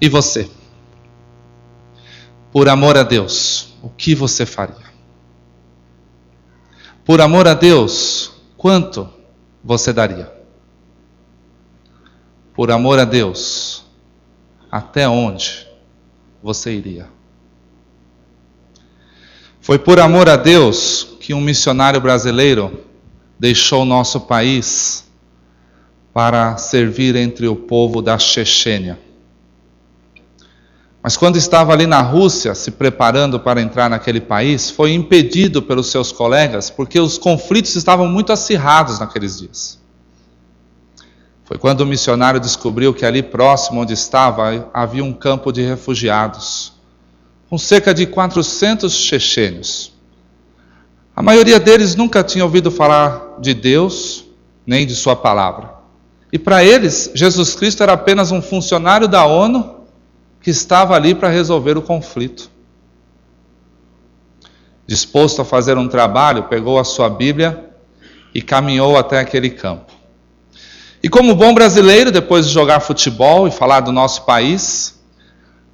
[0.00, 0.48] E você?
[2.52, 4.88] Por amor a Deus, o que você faria?
[7.04, 9.08] Por amor a Deus, quanto
[9.62, 10.32] você daria?
[12.54, 13.84] Por amor a Deus,
[14.70, 15.66] até onde
[16.42, 17.08] você iria?
[19.60, 22.84] Foi por amor a Deus que um missionário brasileiro
[23.38, 25.06] deixou nosso país
[26.12, 29.07] para servir entre o povo da Chechênia.
[31.08, 35.90] Mas quando estava ali na Rússia, se preparando para entrar naquele país, foi impedido pelos
[35.90, 39.78] seus colegas, porque os conflitos estavam muito acirrados naqueles dias.
[41.46, 46.74] Foi quando o missionário descobriu que ali próximo onde estava havia um campo de refugiados,
[47.48, 49.94] com cerca de 400 chechênios.
[51.16, 54.26] A maioria deles nunca tinha ouvido falar de Deus,
[54.66, 55.72] nem de Sua palavra.
[56.30, 59.77] E para eles, Jesus Cristo era apenas um funcionário da ONU
[60.40, 62.50] que estava ali para resolver o conflito.
[64.86, 67.68] Disposto a fazer um trabalho, pegou a sua Bíblia
[68.34, 69.92] e caminhou até aquele campo.
[71.02, 74.98] E como bom brasileiro, depois de jogar futebol e falar do nosso país,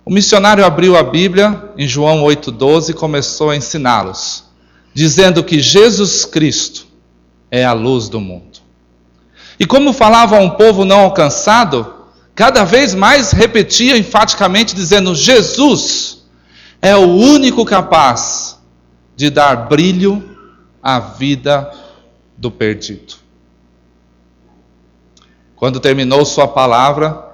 [0.05, 4.45] o missionário abriu a Bíblia em João 8,12 e começou a ensiná-los,
[4.93, 6.87] dizendo que Jesus Cristo
[7.51, 8.59] é a luz do mundo.
[9.59, 11.94] E como falava a um povo não alcançado,
[12.35, 16.25] cada vez mais repetia enfaticamente, dizendo: Jesus
[16.83, 18.59] é o único capaz
[19.17, 20.37] de dar brilho
[20.83, 21.71] à vida
[22.37, 23.15] do perdido.
[25.55, 27.25] Quando terminou sua palavra,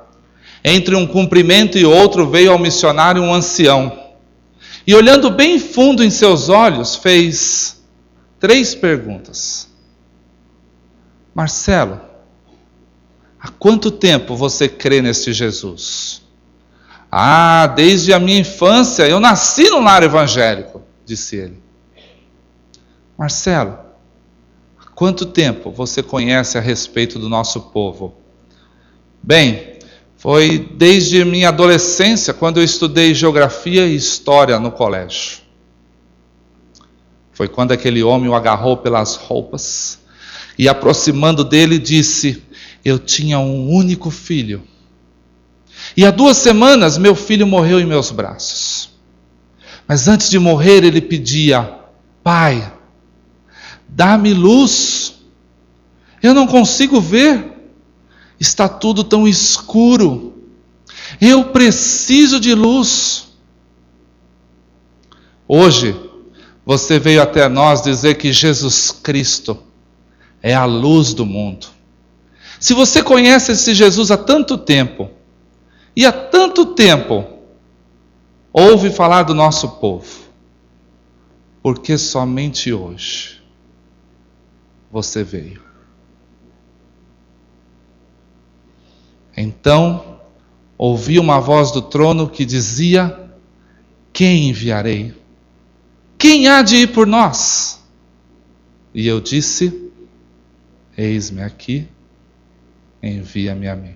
[0.62, 3.98] entre um cumprimento e outro veio ao missionário um ancião.
[4.87, 7.83] E olhando bem fundo em seus olhos, fez
[8.39, 9.69] três perguntas.
[11.34, 12.01] Marcelo,
[13.41, 16.23] Há quanto tempo você crê neste Jesus?
[17.11, 21.63] Ah, desde a minha infância, eu nasci no lar evangélico, disse ele.
[23.19, 23.79] Marcelo,
[24.79, 28.15] há quanto tempo você conhece a respeito do nosso povo?
[29.23, 29.79] Bem,
[30.17, 35.39] foi desde minha adolescência, quando eu estudei geografia e história no colégio.
[37.33, 39.99] Foi quando aquele homem o agarrou pelas roupas
[40.59, 42.43] e, aproximando dele, disse:
[42.85, 44.63] eu tinha um único filho.
[45.97, 48.91] E há duas semanas meu filho morreu em meus braços.
[49.87, 51.79] Mas antes de morrer, ele pedia:
[52.23, 52.73] Pai,
[53.89, 55.15] dá-me luz.
[56.23, 57.45] Eu não consigo ver.
[58.39, 60.33] Está tudo tão escuro.
[61.21, 63.27] Eu preciso de luz.
[65.47, 65.99] Hoje,
[66.65, 69.59] você veio até nós dizer que Jesus Cristo
[70.41, 71.67] é a luz do mundo.
[72.60, 75.10] Se você conhece esse Jesus há tanto tempo,
[75.97, 77.25] e há tanto tempo
[78.53, 80.28] ouve falar do nosso povo,
[81.62, 83.43] porque somente hoje
[84.93, 85.62] você veio.
[89.34, 90.20] Então
[90.76, 93.32] ouvi uma voz do trono que dizia:
[94.12, 95.15] Quem enviarei?
[96.19, 97.82] Quem há de ir por nós?
[98.93, 99.91] E eu disse:
[100.94, 101.88] Eis-me aqui
[103.03, 103.94] envia-me a mim.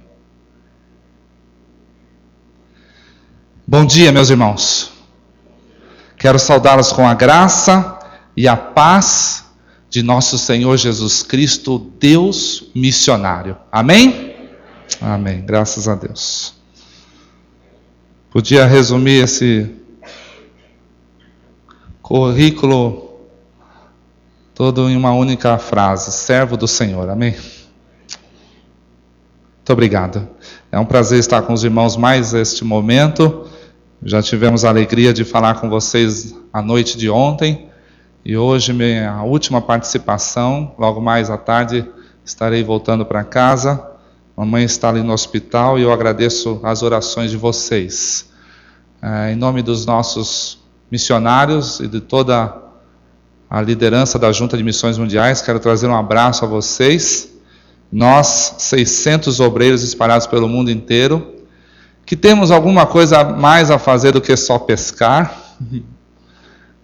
[3.66, 4.92] Bom dia, meus irmãos.
[6.16, 7.98] Quero saudá-los com a graça
[8.36, 9.44] e a paz
[9.88, 13.56] de nosso Senhor Jesus Cristo, Deus missionário.
[13.70, 14.34] Amém?
[15.00, 15.44] Amém.
[15.44, 16.54] Graças a Deus.
[18.30, 19.70] Podia resumir esse
[22.02, 23.20] currículo
[24.54, 27.08] todo em uma única frase: servo do Senhor.
[27.08, 27.36] Amém?
[29.64, 30.28] Muito obrigado.
[30.70, 33.46] É um prazer estar com os irmãos mais este momento.
[34.02, 37.70] Já tivemos a alegria de falar com vocês a noite de ontem
[38.22, 40.74] e hoje minha última participação.
[40.78, 41.82] Logo mais à tarde
[42.22, 43.82] estarei voltando para casa.
[44.36, 48.28] Mamãe está ali no hospital e eu agradeço as orações de vocês.
[49.00, 52.54] É, em nome dos nossos missionários e de toda
[53.48, 57.33] a liderança da Junta de Missões Mundiais, quero trazer um abraço a vocês
[57.92, 61.34] nós, 600 obreiros espalhados pelo mundo inteiro,
[62.04, 65.56] que temos alguma coisa mais a fazer do que só pescar.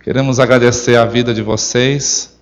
[0.03, 2.39] Queremos agradecer a vida de vocês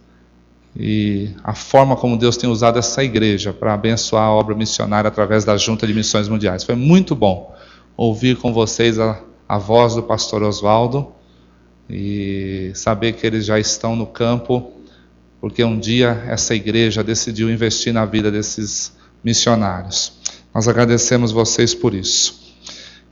[0.77, 5.45] e a forma como Deus tem usado essa igreja para abençoar a obra missionária através
[5.45, 6.63] da Junta de Missões Mundiais.
[6.63, 7.53] Foi muito bom
[7.97, 11.13] ouvir com vocês a, a voz do pastor Oswaldo
[11.91, 14.78] e saber que eles já estão no campo
[15.41, 18.93] porque um dia essa igreja decidiu investir na vida desses
[19.23, 20.13] missionários.
[20.55, 22.57] Nós agradecemos vocês por isso.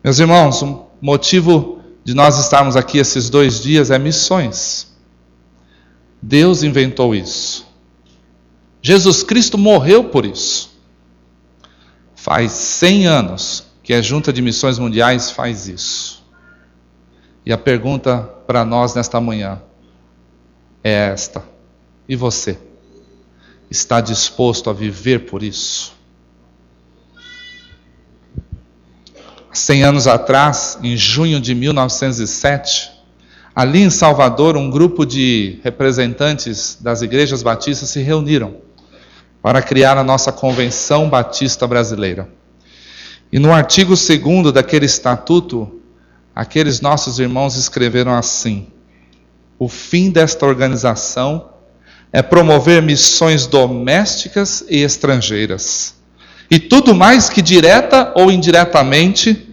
[0.03, 4.95] Meus irmãos, o motivo de nós estarmos aqui esses dois dias é missões.
[6.21, 7.67] Deus inventou isso.
[8.83, 10.71] Jesus Cristo morreu por isso.
[12.15, 16.25] Faz 100 anos que a Junta de Missões Mundiais faz isso.
[17.45, 19.63] E a pergunta para nós nesta manhã
[20.83, 21.45] é esta:
[22.09, 22.59] e você?
[23.71, 25.95] Está disposto a viver por isso?
[29.53, 32.93] Cem anos atrás, em junho de 1907,
[33.55, 38.59] ali em Salvador, um grupo de representantes das igrejas batistas se reuniram
[39.43, 42.29] para criar a nossa Convenção Batista Brasileira.
[43.33, 45.81] E no artigo 2 daquele estatuto,
[46.35, 48.69] aqueles nossos irmãos escreveram assim:
[49.59, 51.56] O fim desta organização
[52.13, 55.95] é promover missões domésticas e estrangeiras.
[56.51, 59.49] E tudo mais que direta ou indiretamente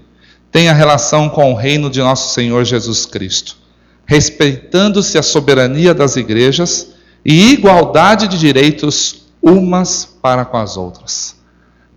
[0.51, 3.57] tenha relação com o reino de nosso Senhor Jesus Cristo,
[4.05, 6.89] respeitando-se a soberania das igrejas
[7.25, 11.35] e igualdade de direitos umas para com as outras.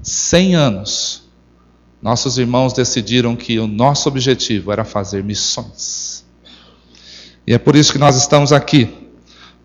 [0.02, 1.24] Cem anos,
[2.00, 6.24] nossos irmãos decidiram que o nosso objetivo era fazer missões.
[7.46, 8.88] E é por isso que nós estamos aqui,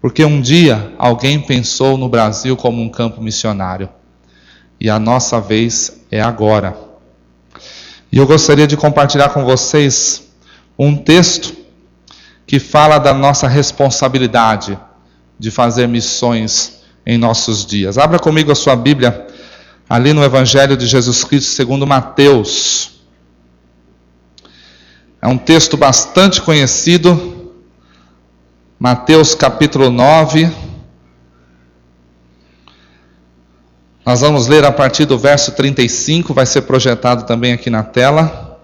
[0.01, 3.87] porque um dia alguém pensou no Brasil como um campo missionário,
[4.79, 6.75] e a nossa vez é agora.
[8.11, 10.27] E eu gostaria de compartilhar com vocês
[10.77, 11.55] um texto
[12.47, 14.77] que fala da nossa responsabilidade
[15.37, 17.97] de fazer missões em nossos dias.
[17.97, 19.27] Abra comigo a sua Bíblia,
[19.87, 23.01] ali no Evangelho de Jesus Cristo segundo Mateus.
[25.21, 27.40] É um texto bastante conhecido,
[28.83, 30.51] Mateus capítulo 9.
[34.03, 38.59] Nós vamos ler a partir do verso 35, vai ser projetado também aqui na tela.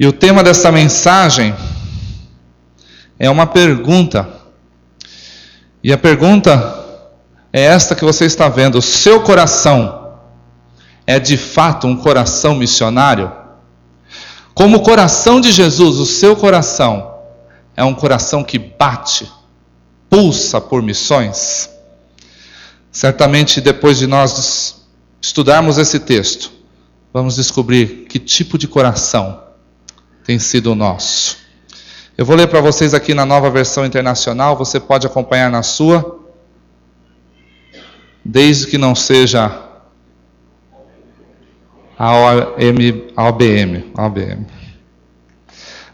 [0.00, 1.54] E o tema desta mensagem
[3.20, 4.28] é uma pergunta
[5.80, 6.76] e a pergunta
[7.52, 10.16] é esta que você está vendo: o seu coração
[11.06, 13.30] é de fato um coração missionário?
[14.52, 17.09] Como o coração de Jesus, o seu coração
[17.76, 19.30] é um coração que bate,
[20.08, 21.70] pulsa por missões?
[22.90, 24.84] Certamente, depois de nós
[25.20, 26.50] estudarmos esse texto,
[27.12, 29.42] vamos descobrir que tipo de coração
[30.24, 31.38] tem sido o nosso.
[32.18, 36.20] Eu vou ler para vocês aqui na nova versão internacional, você pode acompanhar na sua,
[38.24, 39.70] desde que não seja
[41.98, 42.12] a
[43.26, 44.50] OBM.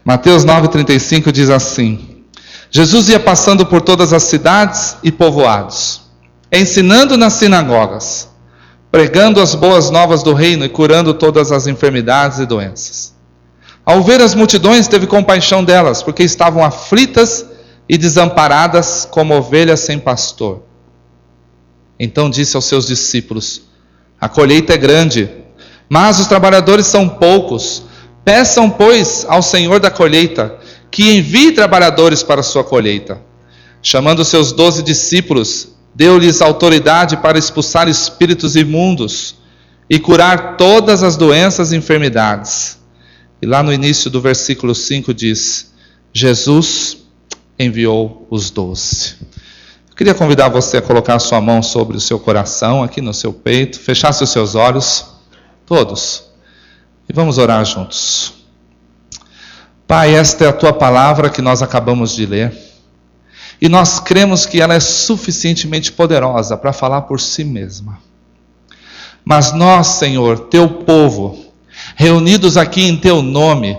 [0.07, 2.23] Mateus 9,35 diz assim:
[2.71, 6.03] Jesus ia passando por todas as cidades e povoados,
[6.49, 8.29] ensinando nas sinagogas,
[8.89, 13.13] pregando as boas novas do reino e curando todas as enfermidades e doenças.
[13.85, 17.45] Ao ver as multidões, teve compaixão delas, porque estavam aflitas
[17.89, 20.63] e desamparadas como ovelhas sem pastor.
[21.99, 23.63] Então disse aos seus discípulos:
[24.21, 25.29] A colheita é grande,
[25.89, 27.86] mas os trabalhadores são poucos.
[28.27, 30.59] Peçam, pois, ao Senhor da colheita
[30.91, 33.21] que envie trabalhadores para a sua colheita.
[33.81, 39.35] Chamando seus doze discípulos, deu-lhes autoridade para expulsar espíritos imundos
[39.89, 42.77] e curar todas as doenças e enfermidades.
[43.41, 45.71] E lá no início do versículo 5 diz:
[46.11, 46.97] Jesus
[47.57, 49.15] enviou os doze.
[49.89, 53.13] Eu queria convidar você a colocar a sua mão sobre o seu coração, aqui no
[53.13, 55.05] seu peito, fechasse os seus olhos,
[55.65, 56.26] todos,
[57.09, 58.33] e vamos orar juntos.
[59.87, 62.67] Pai, esta é a tua palavra que nós acabamos de ler.
[63.61, 67.99] E nós cremos que ela é suficientemente poderosa para falar por si mesma.
[69.23, 71.45] Mas nós, Senhor, teu povo,
[71.95, 73.77] reunidos aqui em teu nome,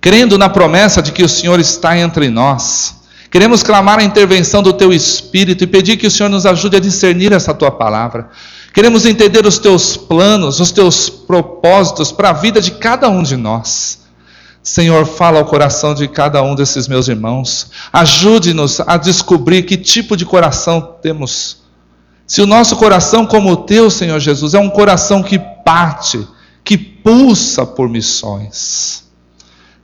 [0.00, 2.96] crendo na promessa de que o Senhor está entre nós.
[3.30, 6.80] Queremos clamar a intervenção do teu Espírito e pedir que o Senhor nos ajude a
[6.80, 8.30] discernir essa tua palavra.
[8.78, 13.36] Queremos entender os teus planos, os teus propósitos para a vida de cada um de
[13.36, 14.02] nós.
[14.62, 17.72] Senhor, fala ao coração de cada um desses meus irmãos.
[17.92, 21.56] Ajude-nos a descobrir que tipo de coração temos.
[22.24, 26.24] Se o nosso coração, como o teu, Senhor Jesus, é um coração que parte,
[26.62, 29.07] que pulsa por missões.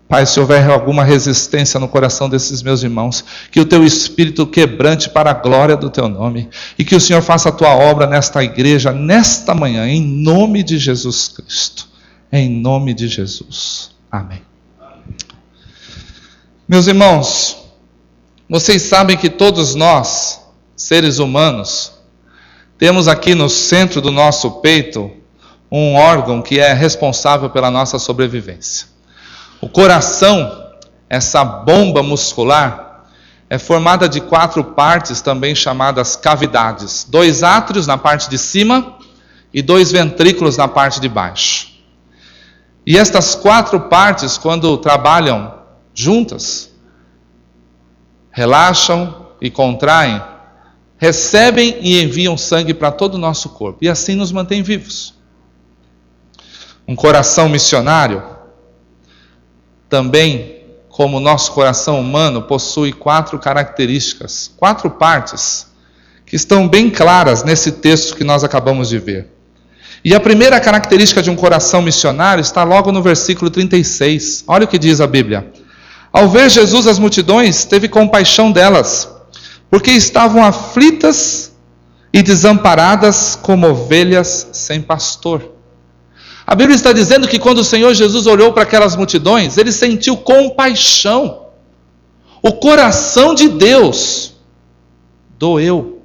[0.06, 5.08] Pai, se houver alguma resistência no coração desses meus irmãos, que o teu espírito quebrante
[5.08, 8.44] para a glória do teu nome e que o Senhor faça a tua obra nesta
[8.44, 11.88] igreja, nesta manhã, em nome de Jesus Cristo.
[12.30, 13.92] Em nome de Jesus.
[14.11, 14.42] Amém.
[16.68, 17.56] Meus irmãos,
[18.49, 20.40] vocês sabem que todos nós,
[20.76, 21.92] seres humanos,
[22.76, 25.11] temos aqui no centro do nosso peito
[25.70, 28.93] um órgão que é responsável pela nossa sobrevivência.
[29.64, 30.75] O coração,
[31.09, 33.06] essa bomba muscular,
[33.49, 38.99] é formada de quatro partes, também chamadas cavidades: dois átrios na parte de cima
[39.54, 41.78] e dois ventrículos na parte de baixo.
[42.87, 45.54] E estas quatro partes, quando trabalham
[45.94, 46.71] juntas,
[48.30, 50.23] relaxam e contraem,
[50.99, 55.14] recebem e enviam sangue para todo o nosso corpo e assim nos mantém vivos.
[56.87, 58.33] Um coração missionário
[59.94, 60.56] também,
[60.88, 65.68] como nosso coração humano, possui quatro características, quatro partes
[66.26, 69.28] que estão bem claras nesse texto que nós acabamos de ver.
[70.04, 74.42] E a primeira característica de um coração missionário está logo no versículo 36.
[74.48, 75.46] Olha o que diz a Bíblia.
[76.12, 79.08] Ao ver Jesus as multidões, teve compaixão delas,
[79.70, 81.52] porque estavam aflitas
[82.12, 85.53] e desamparadas como ovelhas sem pastor.
[86.46, 90.16] A Bíblia está dizendo que quando o Senhor Jesus olhou para aquelas multidões, ele sentiu
[90.16, 91.46] compaixão.
[92.42, 94.34] O coração de Deus
[95.38, 96.02] doeu.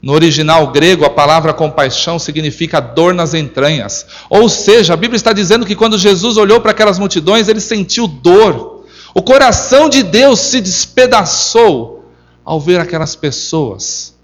[0.00, 4.06] No original grego, a palavra compaixão significa dor nas entranhas.
[4.30, 8.06] Ou seja, a Bíblia está dizendo que quando Jesus olhou para aquelas multidões, ele sentiu
[8.06, 8.86] dor.
[9.12, 12.10] O coração de Deus se despedaçou
[12.44, 14.16] ao ver aquelas pessoas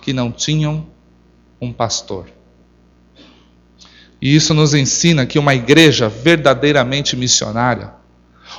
[0.00, 0.86] que não tinham
[1.60, 2.26] um pastor.
[4.22, 7.92] E isso nos ensina que uma igreja verdadeiramente missionária,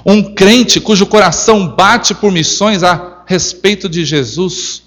[0.05, 4.83] um crente cujo coração bate por missões a respeito de Jesus,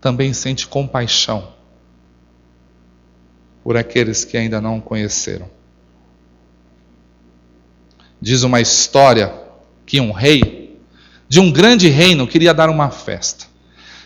[0.00, 1.52] também sente compaixão
[3.64, 5.50] por aqueles que ainda não o conheceram.
[8.22, 9.34] Diz uma história
[9.84, 10.80] que um rei
[11.28, 13.49] de um grande reino queria dar uma festa.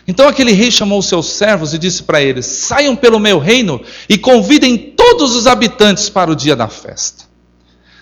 [0.07, 4.17] Então aquele rei chamou seus servos e disse para eles: Saiam pelo meu reino e
[4.17, 7.25] convidem todos os habitantes para o dia da festa.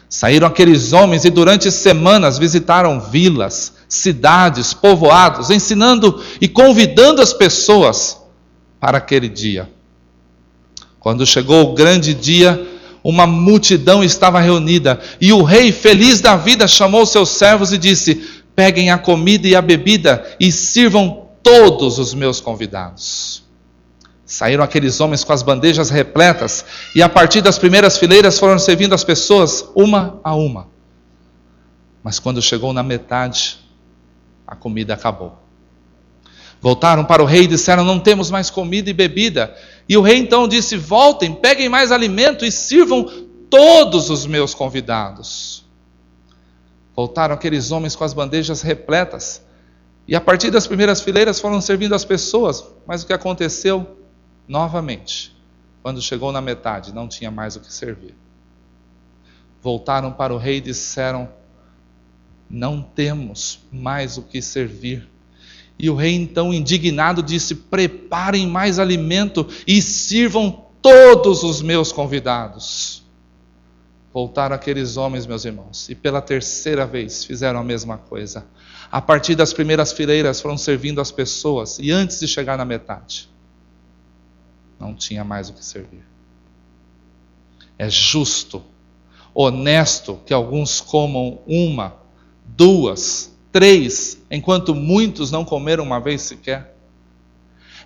[0.09, 8.21] Saíram aqueles homens e durante semanas visitaram vilas, cidades, povoados, ensinando e convidando as pessoas
[8.79, 9.67] para aquele dia.
[10.99, 12.63] Quando chegou o grande dia,
[13.03, 18.21] uma multidão estava reunida e o rei, feliz da vida, chamou seus servos e disse:
[18.55, 23.43] Peguem a comida e a bebida e sirvam todos os meus convidados.
[24.25, 28.95] Saíram aqueles homens com as bandejas repletas e a partir das primeiras fileiras foram servindo
[28.95, 30.69] as pessoas uma a uma.
[32.01, 33.59] Mas quando chegou na metade,
[34.47, 35.37] a comida acabou.
[36.61, 39.53] Voltaram para o rei e disseram: Não temos mais comida e bebida.
[39.87, 43.03] E o rei então disse: Voltem, peguem mais alimento e sirvam
[43.49, 45.65] todos os meus convidados.
[46.95, 49.41] Voltaram aqueles homens com as bandejas repletas.
[50.07, 52.63] E a partir das primeiras fileiras foram servindo as pessoas.
[52.85, 53.97] Mas o que aconteceu?
[54.47, 55.35] Novamente,
[55.81, 58.15] quando chegou na metade, não tinha mais o que servir.
[59.61, 61.29] Voltaram para o rei e disseram:
[62.53, 65.09] não temos mais o que servir.
[65.79, 73.03] E o rei, então, indignado, disse: Preparem mais alimento e sirvam todos os meus convidados.
[74.13, 78.45] Voltaram aqueles homens, meus irmãos, e pela terceira vez fizeram a mesma coisa.
[78.93, 83.27] A partir das primeiras fileiras foram servindo as pessoas, e antes de chegar na metade,
[84.79, 86.05] não tinha mais o que servir.
[87.75, 88.61] É justo,
[89.33, 91.95] honesto que alguns comam uma
[92.45, 96.77] duas, três, enquanto muitos não comeram uma vez sequer.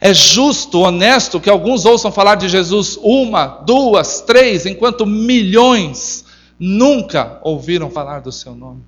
[0.02, 6.26] É justo, honesto que alguns ouçam falar de Jesus uma, duas, três, enquanto milhões
[6.60, 8.84] nunca ouviram falar do seu nome.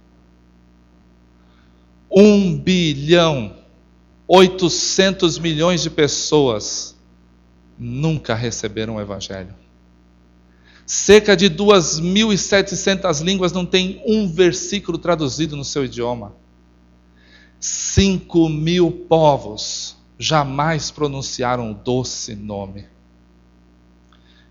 [2.11, 3.55] Um bilhão,
[4.27, 6.95] oitocentos milhões de pessoas
[7.77, 9.53] nunca receberam o Evangelho.
[10.85, 16.33] Cerca de 2.700 línguas não tem um versículo traduzido no seu idioma.
[17.59, 22.85] 5 mil povos jamais pronunciaram o doce nome.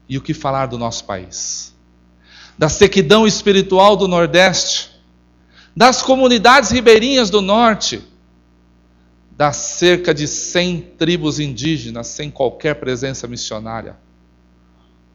[0.09, 1.75] E o que falar do nosso país?
[2.57, 4.91] Da sequidão espiritual do Nordeste,
[5.79, 8.03] das comunidades ribeirinhas do Norte,
[9.31, 13.97] das cerca de 100 tribos indígenas sem qualquer presença missionária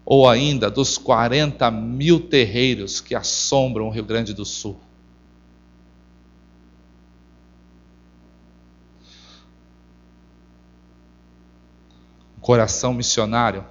[0.06, 4.80] ou ainda dos 40 mil terreiros que assombram o Rio Grande do Sul.
[12.38, 13.66] Um coração missionário,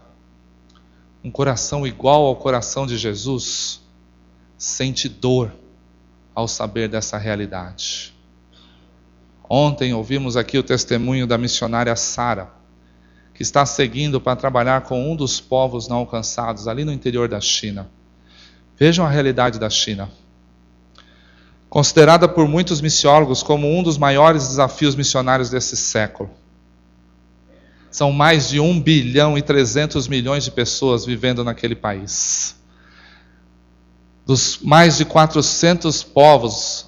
[1.25, 3.81] um coração igual ao coração de Jesus,
[4.59, 5.62] sente dor
[6.35, 8.15] ao saber dessa realidade.
[9.49, 12.63] Ontem ouvimos aqui o testemunho da missionária Sara
[13.35, 17.41] que está seguindo para trabalhar com um dos povos não alcançados ali no interior da
[17.41, 17.89] China.
[18.79, 20.11] Vejam a realidade da China.
[21.69, 26.31] Considerada por muitos missiólogos como um dos maiores desafios missionários desse século.
[27.91, 32.57] São mais de 1 bilhão e 300 milhões de pessoas vivendo naquele país.
[34.33, 36.87] Dos mais de 400 povos,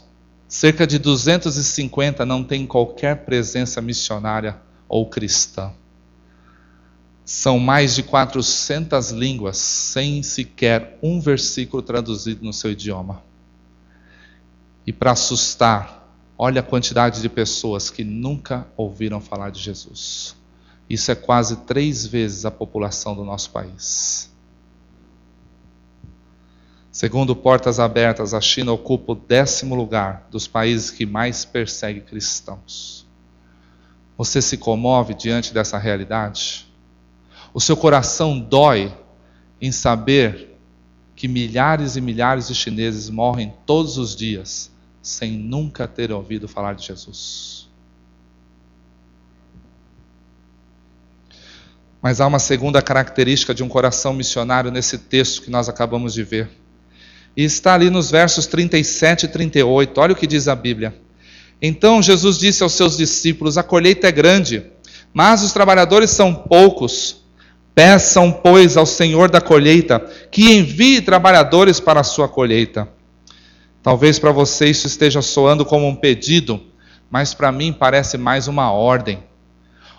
[0.48, 4.56] cerca de 250 não têm qualquer presença missionária
[4.88, 5.70] ou cristã.
[7.22, 13.22] São mais de 400 línguas, sem sequer um versículo traduzido no seu idioma.
[14.86, 20.34] E para assustar, olha a quantidade de pessoas que nunca ouviram falar de Jesus.
[20.88, 24.33] Isso é quase três vezes a população do nosso país.
[26.94, 33.04] Segundo Portas Abertas, a China ocupa o décimo lugar dos países que mais persegue cristãos.
[34.16, 36.72] Você se comove diante dessa realidade?
[37.52, 38.96] O seu coração dói
[39.60, 40.56] em saber
[41.16, 44.70] que milhares e milhares de chineses morrem todos os dias
[45.02, 47.68] sem nunca ter ouvido falar de Jesus.
[52.00, 56.22] Mas há uma segunda característica de um coração missionário nesse texto que nós acabamos de
[56.22, 56.62] ver.
[57.36, 60.00] E está ali nos versos 37 e 38.
[60.00, 60.94] Olha o que diz a Bíblia.
[61.60, 64.64] Então Jesus disse aos seus discípulos: A colheita é grande,
[65.12, 67.24] mas os trabalhadores são poucos.
[67.74, 69.98] Peçam, pois, ao Senhor da colheita
[70.30, 72.88] que envie trabalhadores para a sua colheita.
[73.82, 76.60] Talvez para você isso esteja soando como um pedido,
[77.10, 79.22] mas para mim parece mais uma ordem.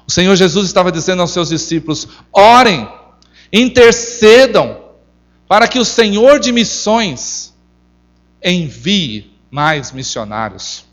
[0.08, 2.88] O Senhor Jesus estava dizendo aos seus discípulos: orem,
[3.51, 4.85] intercedam,
[5.48, 7.54] para que o Senhor de missões
[8.44, 10.86] envie mais missionários.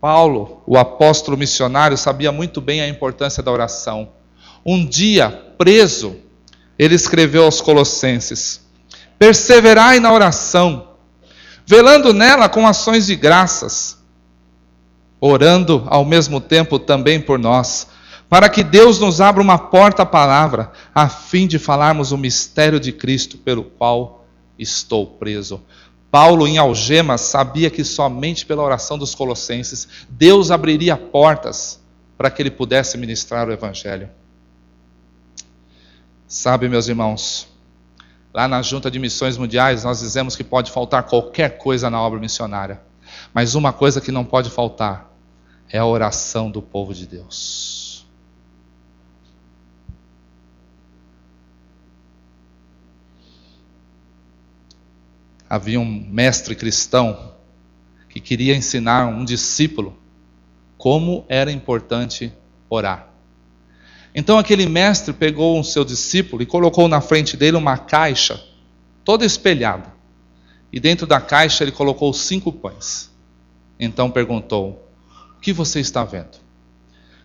[0.00, 4.10] Paulo, o apóstolo missionário, sabia muito bem a importância da oração.
[4.64, 6.16] Um dia, preso,
[6.78, 8.60] ele escreveu aos Colossenses:
[9.18, 10.90] Perseverai na oração,
[11.66, 13.98] velando nela com ações de graças,
[15.20, 17.88] orando ao mesmo tempo também por nós,
[18.28, 22.78] para que Deus nos abra uma porta à palavra, a fim de falarmos o mistério
[22.78, 24.26] de Cristo pelo qual
[24.58, 25.62] estou preso.
[26.10, 31.80] Paulo, em algemas, sabia que somente pela oração dos colossenses Deus abriria portas
[32.16, 34.10] para que ele pudesse ministrar o Evangelho.
[36.26, 37.48] Sabe, meus irmãos,
[38.34, 42.20] lá na Junta de Missões Mundiais nós dizemos que pode faltar qualquer coisa na obra
[42.20, 42.80] missionária,
[43.32, 45.10] mas uma coisa que não pode faltar
[45.70, 47.87] é a oração do povo de Deus.
[55.48, 57.32] Havia um mestre cristão
[58.08, 59.96] que queria ensinar um discípulo
[60.76, 62.32] como era importante
[62.68, 63.08] orar.
[64.14, 68.42] Então aquele mestre pegou o seu discípulo e colocou na frente dele uma caixa
[69.04, 69.92] toda espelhada.
[70.72, 73.10] E dentro da caixa ele colocou cinco pães.
[73.78, 74.86] Então perguntou:
[75.36, 76.38] O que você está vendo?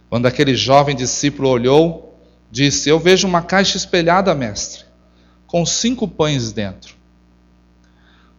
[0.09, 2.17] Quando aquele jovem discípulo olhou,
[2.49, 4.85] disse: Eu vejo uma caixa espelhada, mestre,
[5.45, 6.95] com cinco pães dentro.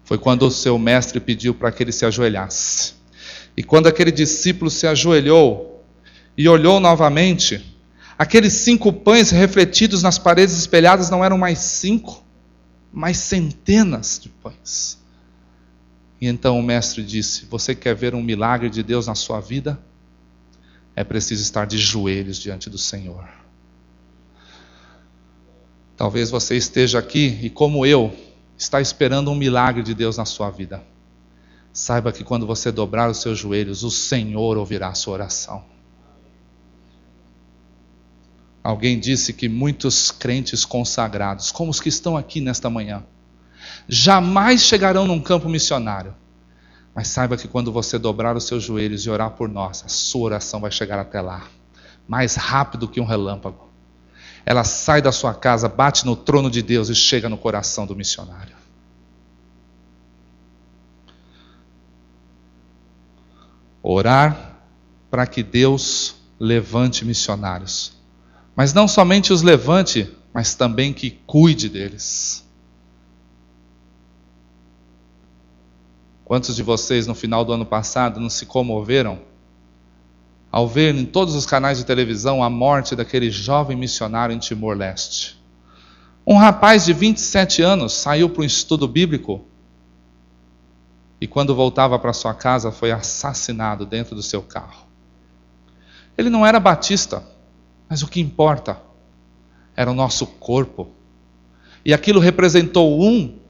[0.05, 2.95] Foi quando o seu mestre pediu para que ele se ajoelhasse.
[3.57, 5.83] E quando aquele discípulo se ajoelhou
[6.37, 7.75] e olhou novamente,
[8.17, 12.23] Aqueles cinco pães refletidos nas paredes espelhadas não eram mais cinco,
[12.93, 14.99] mas centenas de pães.
[16.21, 19.81] E então o mestre disse: Você quer ver um milagre de Deus na sua vida?
[20.95, 23.29] É preciso estar de joelhos diante do Senhor.
[25.97, 28.15] Talvez você esteja aqui e, como eu,
[28.57, 30.83] está esperando um milagre de Deus na sua vida.
[31.73, 35.65] Saiba que quando você dobrar os seus joelhos, o Senhor ouvirá a sua oração.
[38.63, 43.05] Alguém disse que muitos crentes consagrados, como os que estão aqui nesta manhã,
[43.89, 46.15] jamais chegarão num campo missionário.
[46.95, 50.23] Mas saiba que quando você dobrar os seus joelhos e orar por nós, a sua
[50.23, 51.47] oração vai chegar até lá,
[52.07, 53.74] mais rápido que um relâmpago.
[54.47, 57.97] Ela sai da sua casa, bate no trono de Deus e chega no coração do
[57.97, 58.55] missionário.
[63.83, 64.59] Orar
[65.11, 67.95] para que Deus levante missionários
[68.55, 72.45] mas não somente os levante, mas também que cuide deles.
[76.25, 79.19] Quantos de vocês no final do ano passado não se comoveram
[80.55, 85.37] ao ver em todos os canais de televisão a morte daquele jovem missionário em Timor-Leste?
[86.25, 89.45] Um rapaz de 27 anos saiu para um estudo bíblico
[91.21, 94.87] e, quando voltava para sua casa, foi assassinado dentro do seu carro.
[96.17, 97.25] Ele não era batista,
[97.89, 98.81] Mas o que importa
[99.75, 100.93] era o nosso corpo.
[101.85, 103.41] E aquilo representou um,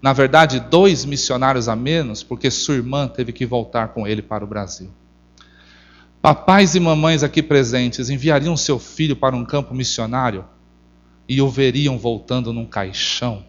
[0.00, 4.44] na verdade, dois missionários a menos, porque sua irmã teve que voltar com ele para
[4.44, 4.92] o Brasil.
[6.22, 10.44] Papais e mamães aqui presentes enviariam seu filho para um campo missionário
[11.28, 13.44] e o veriam voltando num caixão.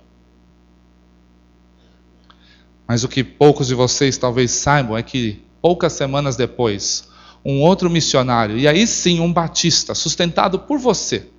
[2.87, 7.07] Mas o que poucos de vocês talvez saibam é que poucas semanas depois,
[7.45, 11.29] um outro missionário, e aí sim um batista, sustentado por você,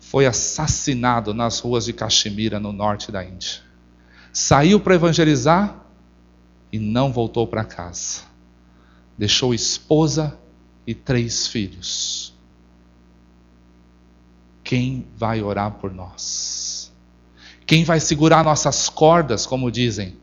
[0.00, 3.60] foi assassinado nas ruas de Caxemira, no norte da Índia.
[4.32, 5.86] Saiu para evangelizar
[6.72, 8.31] e não voltou para casa
[9.16, 10.38] deixou esposa
[10.86, 12.34] e três filhos.
[14.64, 16.92] Quem vai orar por nós?
[17.66, 20.16] Quem vai segurar nossas cordas, como dizem?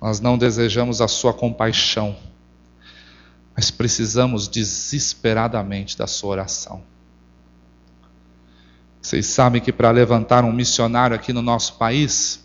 [0.00, 2.14] Nós não desejamos a sua compaixão,
[3.56, 6.82] mas precisamos desesperadamente da sua oração.
[9.00, 12.43] Vocês sabem que para levantar um missionário aqui no nosso país,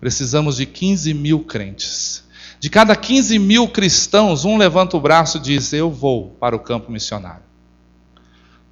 [0.00, 2.24] Precisamos de 15 mil crentes.
[2.60, 6.60] De cada 15 mil cristãos, um levanta o braço e diz: Eu vou para o
[6.60, 7.42] campo missionário.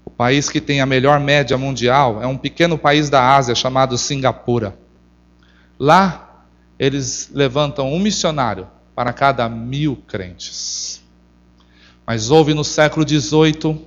[0.05, 3.99] O país que tem a melhor média mundial é um pequeno país da Ásia chamado
[3.99, 4.79] Singapura.
[5.79, 6.45] Lá,
[6.79, 11.03] eles levantam um missionário para cada mil crentes.
[12.07, 13.85] Mas houve no século XVIII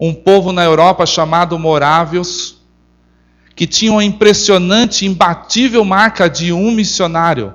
[0.00, 2.61] um povo na Europa chamado Morávios
[3.54, 7.54] que tinham a impressionante, imbatível marca de um missionário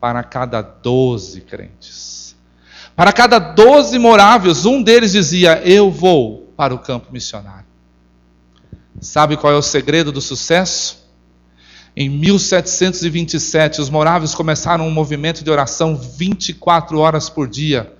[0.00, 2.36] para cada doze crentes.
[2.96, 7.66] Para cada doze moráveis, um deles dizia: Eu vou para o campo missionário.
[9.00, 11.00] Sabe qual é o segredo do sucesso?
[11.96, 17.92] Em 1727, os moráveis começaram um movimento de oração 24 horas por dia,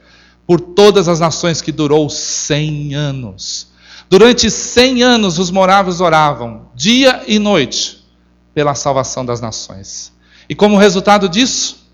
[0.46, 3.69] por todas as nações, que durou 100 anos.
[4.10, 8.04] Durante 100 anos os moráveis oravam, dia e noite,
[8.52, 10.12] pela salvação das nações.
[10.48, 11.88] E como resultado disso,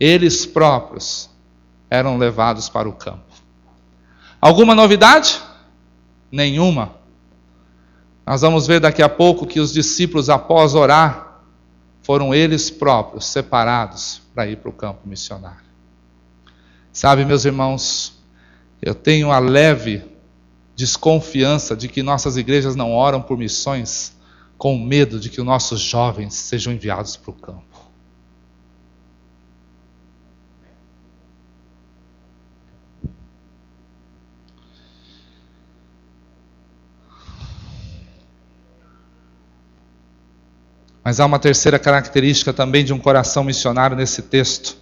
[0.00, 1.30] eles próprios
[1.88, 3.32] eram levados para o campo.
[4.40, 5.40] Alguma novidade?
[6.32, 6.96] Nenhuma.
[8.26, 11.42] Nós vamos ver daqui a pouco que os discípulos, após orar,
[12.02, 15.64] foram eles próprios separados para ir para o campo missionário.
[16.92, 18.18] Sabe, meus irmãos,
[18.82, 20.15] eu tenho a leve
[20.76, 24.14] desconfiança de que nossas igrejas não oram por missões,
[24.58, 27.64] com medo de que os nossos jovens sejam enviados para o campo.
[41.02, 44.76] Mas há uma terceira característica também de um coração missionário nesse texto.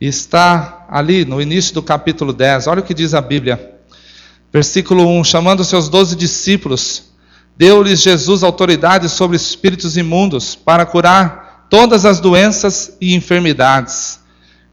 [0.00, 3.73] Está ali no início do capítulo 10, olha o que diz a Bíblia.
[4.54, 7.12] Versículo 1: Chamando seus doze discípulos,
[7.56, 14.20] deu-lhes Jesus autoridade sobre espíritos imundos para curar todas as doenças e enfermidades.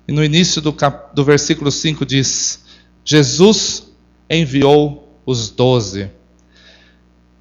[0.07, 1.15] E no início do, cap...
[1.15, 2.63] do versículo 5 diz:
[3.03, 3.87] Jesus
[4.29, 6.11] enviou os doze.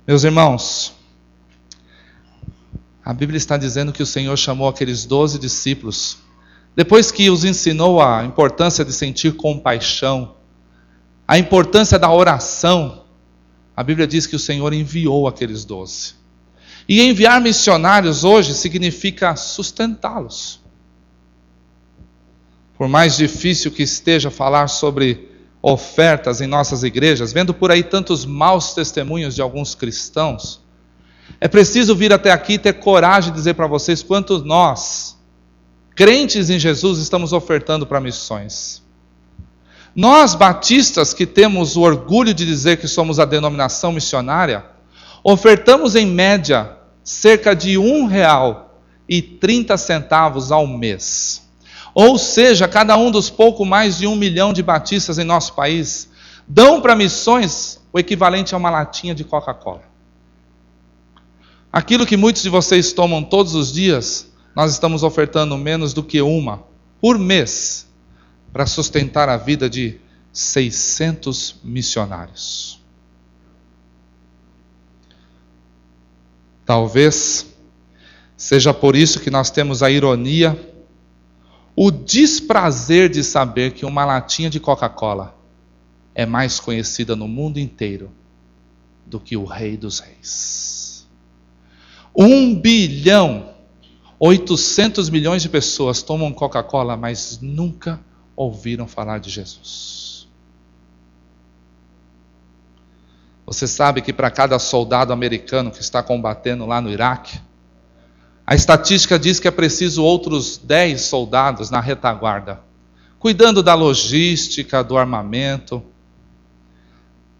[0.08, 0.94] Meus irmãos,
[3.04, 6.16] a Bíblia está dizendo que o Senhor chamou aqueles doze discípulos,
[6.74, 10.39] depois que os ensinou a importância de sentir compaixão,
[11.30, 13.04] a importância da oração,
[13.76, 16.14] a Bíblia diz que o Senhor enviou aqueles doze.
[16.88, 20.58] E enviar missionários hoje significa sustentá-los.
[22.76, 25.30] Por mais difícil que esteja falar sobre
[25.62, 30.60] ofertas em nossas igrejas, vendo por aí tantos maus testemunhos de alguns cristãos,
[31.40, 35.16] é preciso vir até aqui e ter coragem de dizer para vocês quanto nós,
[35.94, 38.82] crentes em Jesus, estamos ofertando para missões.
[39.94, 44.64] Nós, batistas, que temos o orgulho de dizer que somos a denominação missionária,
[45.24, 51.42] ofertamos em média cerca de um real e trinta centavos ao mês.
[51.92, 56.08] Ou seja, cada um dos pouco mais de um milhão de batistas em nosso país
[56.46, 59.82] dão para missões o equivalente a uma latinha de Coca-Cola.
[61.72, 66.20] Aquilo que muitos de vocês tomam todos os dias, nós estamos ofertando menos do que
[66.20, 66.62] uma
[67.00, 67.89] por mês
[68.52, 70.00] para sustentar a vida de
[70.32, 72.80] 600 missionários.
[76.64, 77.46] Talvez
[78.36, 80.58] seja por isso que nós temos a ironia,
[81.74, 85.36] o desprazer de saber que uma latinha de Coca-Cola
[86.14, 88.10] é mais conhecida no mundo inteiro
[89.06, 91.08] do que o Rei dos Reis.
[92.16, 93.50] Um bilhão,
[94.18, 98.00] 800 milhões de pessoas tomam Coca-Cola, mas nunca
[98.40, 100.26] ouviram falar de Jesus.
[103.44, 107.38] Você sabe que para cada soldado americano que está combatendo lá no Iraque,
[108.46, 112.60] a estatística diz que é preciso outros 10 soldados na retaguarda,
[113.18, 115.82] cuidando da logística, do armamento.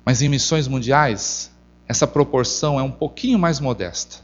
[0.05, 1.51] Mas em missões mundiais,
[1.89, 4.17] essa proporção é um pouquinho mais modesta.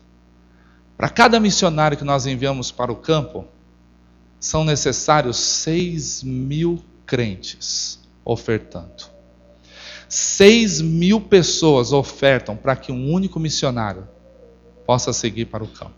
[0.95, 3.47] Para cada missionário que nós enviamos para o campo,
[4.47, 9.05] são necessários 6 mil crentes ofertando.
[10.09, 14.07] 6 mil pessoas ofertam para que um único missionário
[14.87, 15.95] possa seguir para o campo.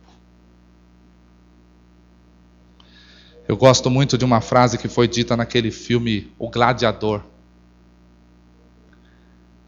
[3.46, 7.22] Eu gosto muito de uma frase que foi dita naquele filme O Gladiador.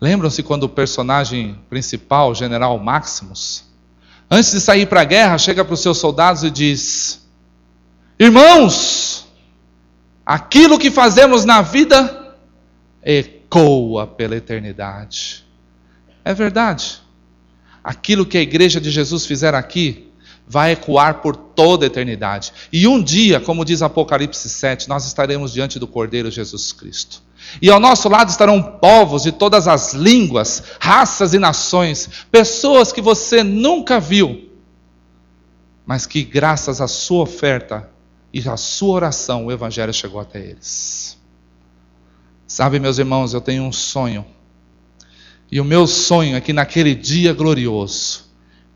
[0.00, 3.64] Lembram-se quando o personagem principal, o general Maximus,
[4.30, 7.20] antes de sair para a guerra, chega para os seus soldados e diz:
[8.20, 9.26] Irmãos,
[10.26, 12.37] aquilo que fazemos na vida
[13.02, 15.42] ecoa pela eternidade.
[16.22, 17.00] É verdade.
[17.83, 20.12] Aquilo que a igreja de Jesus fizer aqui
[20.46, 22.52] vai ecoar por toda a eternidade.
[22.70, 27.22] E um dia, como diz Apocalipse 7, nós estaremos diante do Cordeiro Jesus Cristo.
[27.62, 33.00] E ao nosso lado estarão povos de todas as línguas, raças e nações, pessoas que
[33.00, 34.50] você nunca viu,
[35.87, 37.88] mas que, graças à sua oferta
[38.32, 41.18] e à sua oração, o Evangelho chegou até eles.
[42.46, 44.24] Sabe, meus irmãos, eu tenho um sonho.
[45.50, 48.30] E o meu sonho é que naquele dia glorioso,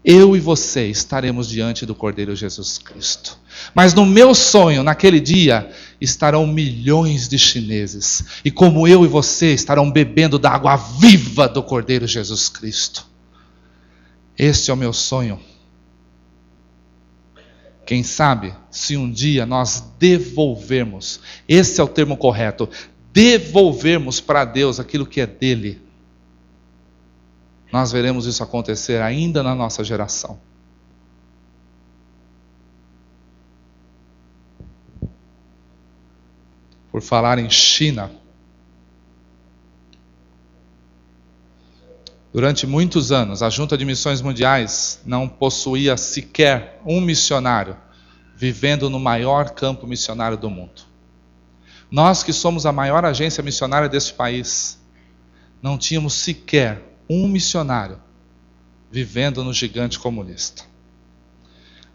[0.05, 3.39] eu e você estaremos diante do Cordeiro Jesus Cristo.
[3.75, 8.25] Mas no meu sonho, naquele dia, estarão milhões de chineses.
[8.45, 13.07] E como eu e você estarão bebendo da água viva do Cordeiro Jesus Cristo.
[14.37, 15.41] Este é o meu sonho.
[17.87, 22.69] Quem sabe, se um dia nós devolvermos, esse é o termo correto,
[23.13, 25.85] devolvermos para Deus aquilo que é dele
[27.75, 30.39] nós veremos isso acontecer ainda na nossa geração.
[36.93, 38.13] Por falar em China,
[42.35, 47.77] Durante muitos anos, a Junta de Missões Mundiais não possuía sequer um missionário
[48.35, 50.83] vivendo no maior campo missionário do mundo.
[51.89, 54.81] Nós, que somos a maior agência missionária deste país,
[55.63, 58.01] não tínhamos sequer um missionário
[58.91, 60.65] vivendo no gigante comunista.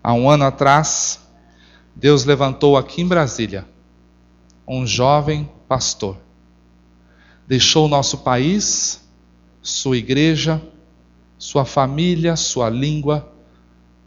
[0.02, 1.20] Há um ano atrás,
[1.94, 3.68] Deus levantou aqui em Brasília
[4.66, 6.16] um jovem pastor.
[7.46, 9.02] Deixou o nosso país,
[9.70, 10.62] sua igreja,
[11.38, 13.32] sua família, sua língua,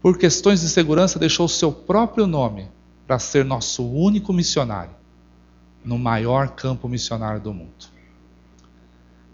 [0.01, 2.69] por questões de segurança, deixou seu próprio nome
[3.07, 4.95] para ser nosso único missionário
[5.83, 7.91] no maior campo missionário do mundo.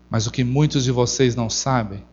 [0.09, 2.03] Mas o que muitos de vocês não sabem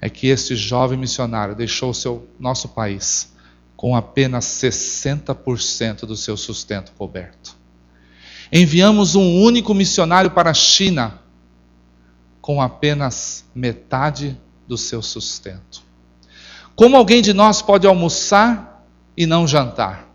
[0.00, 3.32] é que este jovem missionário deixou seu nosso país
[3.76, 7.56] com apenas 60% do seu sustento coberto.
[8.52, 11.20] Enviamos um único missionário para a China
[12.40, 15.82] com apenas metade do seu sustento.
[16.74, 20.08] Como alguém de nós pode almoçar e não jantar?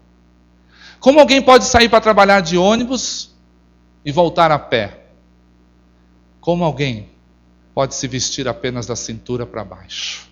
[0.99, 3.35] Como alguém pode sair para trabalhar de ônibus
[4.03, 5.05] e voltar a pé?
[6.39, 7.09] Como alguém
[7.73, 10.27] pode se vestir apenas da cintura para baixo?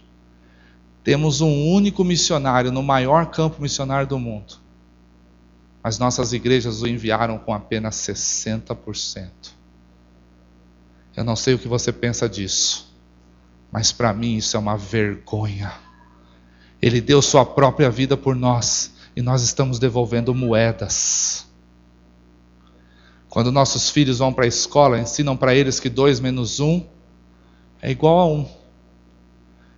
[1.03, 4.55] Temos um único missionário no maior campo missionário do mundo.
[5.83, 9.29] Mas nossas igrejas o enviaram com apenas 60%.
[11.15, 12.91] Eu não sei o que você pensa disso,
[13.71, 15.71] mas para mim isso é uma vergonha.
[16.81, 21.45] Ele deu sua própria vida por nós e nós estamos devolvendo moedas.
[23.29, 26.83] Quando nossos filhos vão para a escola, ensinam para eles que dois menos um
[27.81, 28.47] é igual a um.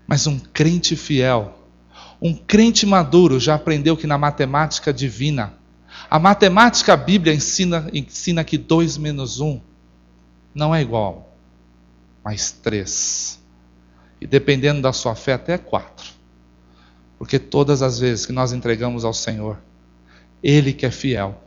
[0.08, 1.58] Mas um crente fiel,
[2.22, 5.54] um crente maduro já aprendeu que na matemática divina,
[6.10, 9.60] a matemática bíblia ensina, ensina que dois menos um
[10.56, 11.36] não é igual,
[12.24, 13.40] mas três.
[14.22, 16.14] E dependendo da sua fé, até quatro.
[17.20, 19.60] Porque todas as vezes que nós entregamos ao Senhor,
[20.42, 21.42] Ele que é fiel,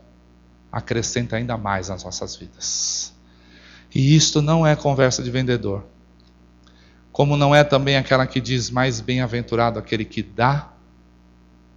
[0.71, 3.13] acrescenta ainda mais nas nossas vidas.
[3.93, 5.83] E isto não é conversa de vendedor.
[7.11, 10.71] Como não é também aquela que diz mais bem-aventurado aquele que dá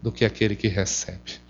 [0.01, 1.42] do que aquele que recebe.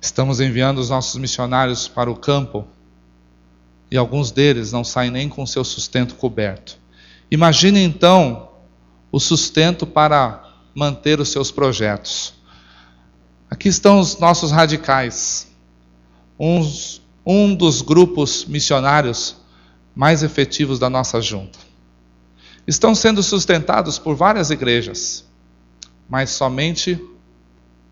[0.00, 2.66] Estamos enviando os nossos missionários para o campo
[3.90, 6.78] e alguns deles não saem nem com seu sustento coberto.
[7.30, 8.48] Imagine então
[9.10, 12.34] o sustento para manter os seus projetos.
[13.50, 15.48] Aqui estão os nossos radicais,
[16.38, 19.36] uns, um dos grupos missionários
[19.94, 21.58] mais efetivos da nossa junta.
[22.66, 25.24] Estão sendo sustentados por várias igrejas,
[26.08, 27.02] mas somente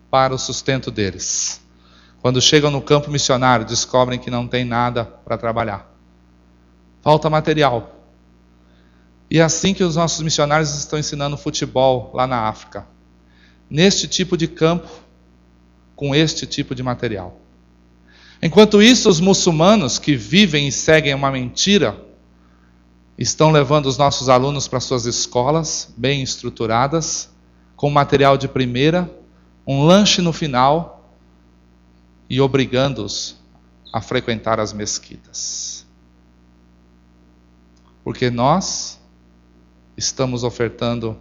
[0.09, 1.59] para o sustento deles.
[2.27, 5.89] Quando chegam no campo missionário, descobrem que não tem nada para trabalhar.
[7.01, 8.03] Falta material.
[9.31, 12.85] E é assim que os nossos missionários estão ensinando futebol lá na África.
[13.69, 14.89] Neste tipo de campo,
[15.95, 17.39] com este tipo de material.
[18.43, 21.97] Enquanto isso, os muçulmanos que vivem e seguem uma mentira
[23.17, 27.29] estão levando os nossos alunos para suas escolas, bem estruturadas,
[27.77, 29.09] com material de primeira,
[29.65, 30.96] um lanche no final
[32.29, 33.37] e obrigando-os
[33.91, 35.85] a frequentar as mesquitas.
[38.03, 38.99] Porque nós
[39.95, 41.19] estamos ofertando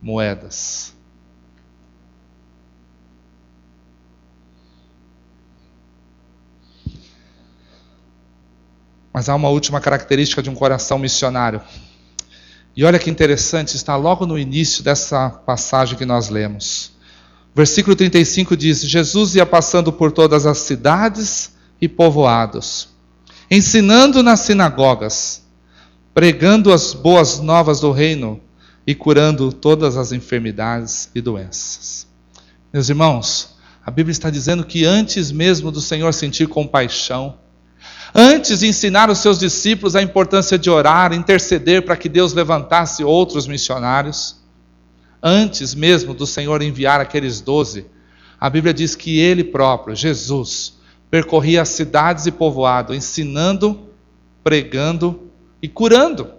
[0.00, 0.94] moedas.
[9.12, 11.62] Mas há uma última característica de um coração missionário.
[12.76, 16.93] E olha que interessante, está logo no início dessa passagem que nós lemos.
[17.54, 22.88] Versículo 35 diz: Jesus ia passando por todas as cidades e povoados,
[23.50, 25.42] ensinando nas sinagogas,
[26.12, 28.40] pregando as boas novas do reino
[28.86, 32.06] e curando todas as enfermidades e doenças.
[32.72, 33.54] Meus irmãos,
[33.86, 37.38] a Bíblia está dizendo que antes mesmo do Senhor sentir compaixão,
[38.16, 43.02] Antes de ensinar os seus discípulos a importância de orar, interceder para que Deus levantasse
[43.02, 44.36] outros missionários,
[45.24, 47.86] antes mesmo do Senhor enviar aqueles doze,
[48.38, 50.78] a Bíblia diz que ele próprio, Jesus,
[51.10, 53.88] percorria as cidades e povoados, ensinando,
[54.42, 55.30] pregando
[55.62, 56.30] e curando.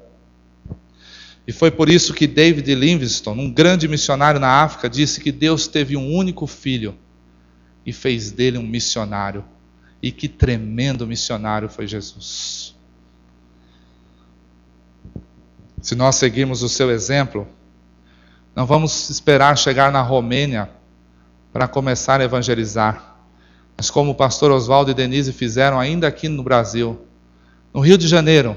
[1.47, 5.67] E foi por isso que David Livingstone, um grande missionário na África, disse que Deus
[5.67, 6.95] teve um único filho
[7.83, 9.43] e fez dele um missionário
[10.01, 12.75] e que tremendo missionário foi Jesus.
[15.81, 17.47] Se nós seguirmos o seu exemplo,
[18.55, 20.69] não vamos esperar chegar na Romênia
[21.51, 23.15] para começar a evangelizar.
[23.75, 26.99] Mas como o pastor Oswaldo e Denise fizeram ainda aqui no Brasil,
[27.73, 28.55] no Rio de Janeiro,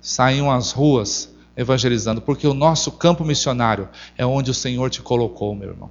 [0.00, 5.54] saíam às ruas evangelizando, porque o nosso campo missionário é onde o Senhor te colocou,
[5.54, 5.90] meu irmão.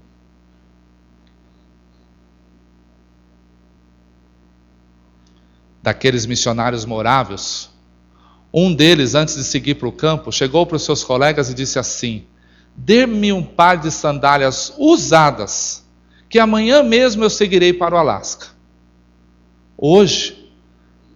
[5.81, 7.69] daqueles missionários moráveis,
[8.53, 11.79] um deles, antes de seguir para o campo, chegou para os seus colegas e disse
[11.79, 12.25] assim:
[12.81, 15.83] Dê-me um par de sandálias usadas,
[16.29, 18.47] que amanhã mesmo eu seguirei para o Alasca.
[19.77, 20.49] Hoje,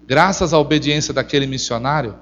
[0.06, 2.16] graças à obediência daquele missionário,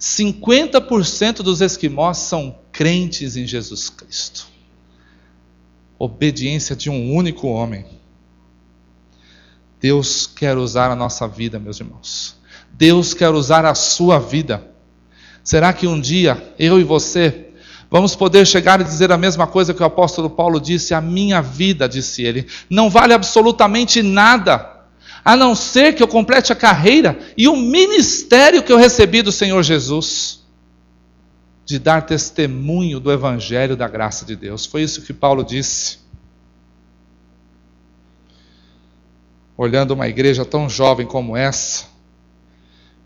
[0.00, 4.48] 50% dos esquimós são crentes em Jesus Cristo.
[5.96, 7.86] Obediência de um único homem.
[9.80, 12.36] Deus quer usar a nossa vida, meus irmãos.
[12.72, 14.68] Deus quer usar a sua vida.
[15.44, 17.47] Será que um dia eu e você
[17.90, 20.94] vamos poder chegar e dizer a mesma coisa que o apóstolo Paulo disse?
[20.94, 24.84] A minha vida, disse ele, não vale absolutamente nada,
[25.24, 29.32] a não ser que eu complete a carreira e o ministério que eu recebi do
[29.32, 30.40] Senhor Jesus,
[31.64, 34.64] de dar testemunho do Evangelho da graça de Deus.
[34.64, 36.08] Foi isso que Paulo disse.
[39.58, 41.86] olhando uma igreja tão jovem como essa,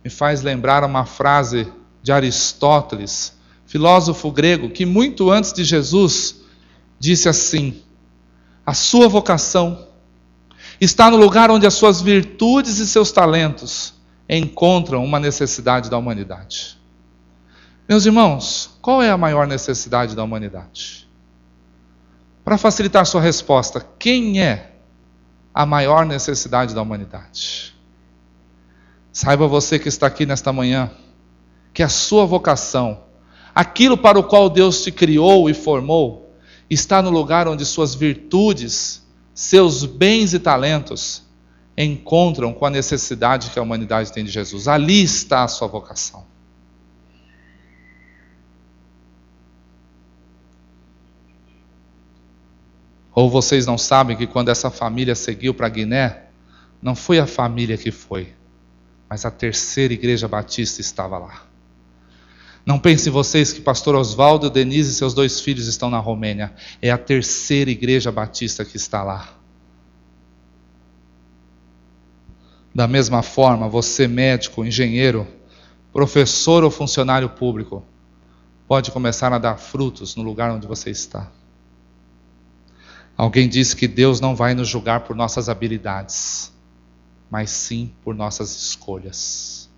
[0.05, 1.67] me faz lembrar uma frase
[2.03, 3.35] de Aristóteles,
[3.73, 6.43] filósofo grego, que muito antes de Jesus
[6.99, 7.83] disse assim:
[8.67, 9.89] A sua vocação
[10.79, 13.95] está no lugar onde as suas virtudes e seus talentos
[14.29, 16.79] encontram uma necessidade da humanidade.
[17.89, 21.09] Meus irmãos, qual é a maior necessidade da humanidade?
[22.45, 24.75] Para facilitar sua resposta, quem é
[25.55, 27.75] a maior necessidade da humanidade.
[29.11, 30.91] Saiba você que está aqui nesta manhã,
[31.73, 33.01] que a sua vocação,
[33.55, 36.35] aquilo para o qual Deus te criou e formou,
[36.69, 41.23] está no lugar onde suas virtudes, seus bens e talentos
[41.77, 44.69] encontram com a necessidade que a humanidade tem de Jesus.
[44.69, 46.25] Ali está a sua vocação.
[53.15, 56.25] Ou vocês não sabem que quando essa família seguiu para Guiné,
[56.81, 58.33] não foi a família que foi,
[59.09, 61.52] mas a terceira igreja batista estava lá.
[62.65, 66.55] Não pensem vocês que pastor Oswaldo, Denise e seus dois filhos estão na Romênia.
[66.81, 69.37] É a terceira igreja batista que está lá.
[72.75, 75.27] Da mesma forma, você médico, engenheiro,
[75.93, 77.85] professor ou funcionário público,
[78.67, 81.31] pode começar a dar frutos no lugar onde você está.
[83.17, 86.51] Alguém disse que Deus não vai nos julgar por nossas habilidades,
[87.31, 89.69] mas sim por nossas escolhas.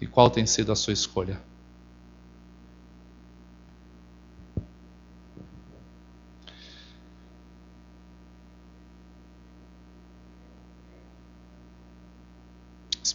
[0.00, 1.40] E qual tem sido a sua escolha?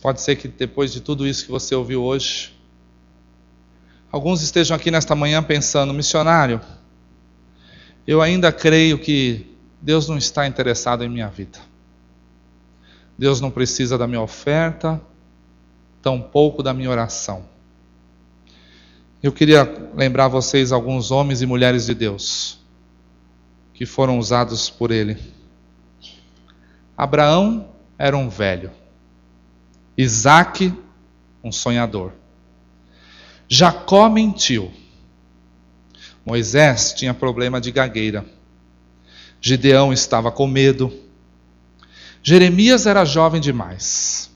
[0.02, 2.58] Pode ser que depois de tudo isso que você ouviu hoje,
[4.12, 6.60] alguns estejam aqui nesta manhã pensando: missionário,
[8.08, 11.60] eu ainda creio que Deus não está interessado em minha vida.
[13.16, 15.00] Deus não precisa da minha oferta,
[16.02, 17.46] tampouco da minha oração.
[19.22, 22.60] Eu queria lembrar vocês alguns homens e mulheres de Deus
[23.72, 25.16] que foram usados por Ele.
[26.98, 28.81] Abraão era um velho.
[30.02, 30.74] Isaac,
[31.44, 32.12] um sonhador.
[33.48, 34.72] Jacó mentiu.
[36.26, 38.26] Moisés tinha problema de gagueira.
[39.40, 40.92] Gideão estava com medo.
[42.24, 44.32] Jeremias era jovem demais.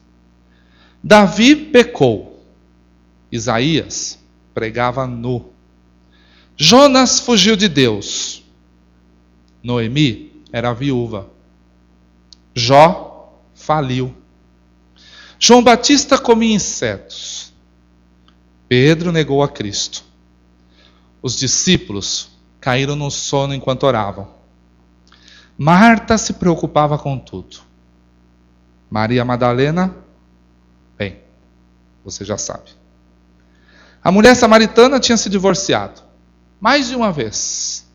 [1.03, 2.43] Davi pecou.
[3.31, 4.19] Isaías
[4.53, 5.51] pregava nu.
[6.55, 8.43] Jonas fugiu de Deus.
[9.63, 11.27] Noemi era viúva.
[12.53, 14.15] Jó faliu.
[15.47, 17.53] João Batista comia insetos.
[18.67, 20.03] Pedro negou a Cristo.
[21.21, 22.29] Os discípulos
[22.59, 24.27] caíram no sono enquanto oravam.
[25.55, 27.57] Marta se preocupava com tudo.
[28.89, 29.95] Maria Madalena,
[30.97, 31.19] bem,
[32.03, 32.71] você já sabe.
[34.03, 36.01] A mulher samaritana tinha se divorciado
[36.59, 37.87] mais de uma vez.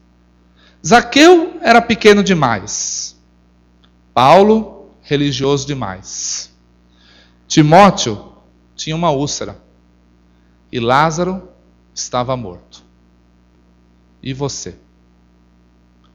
[0.86, 3.20] Zaqueu era pequeno demais.
[4.14, 6.49] Paulo, religioso demais.
[7.51, 8.32] Timóteo
[8.76, 9.61] tinha uma úlcera
[10.70, 11.48] e Lázaro
[11.92, 12.80] estava morto.
[14.22, 14.76] E você?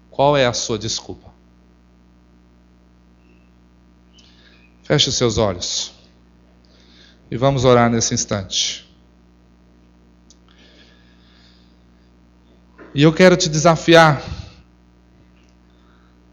[0.10, 1.30] Qual é a sua desculpa?
[4.84, 5.92] Feche seus olhos
[7.30, 8.90] e vamos orar nesse instante.
[12.94, 14.24] E eu quero te desafiar